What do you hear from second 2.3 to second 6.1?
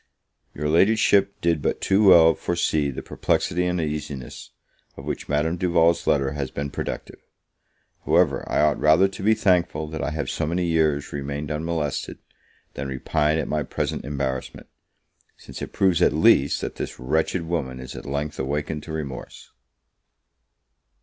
foresee the perplexity and uneasiness of which Madame Duval's